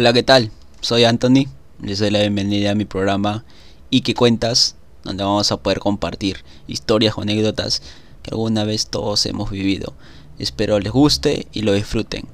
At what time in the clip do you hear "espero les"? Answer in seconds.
10.38-10.92